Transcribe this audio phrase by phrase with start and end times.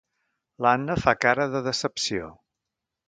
[0.65, 2.35] L'Anna fa cara de decepció.